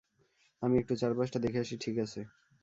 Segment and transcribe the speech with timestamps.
[0.61, 2.21] আমি একটু চারপাশটা দেখে আসি- ঠিক আছে।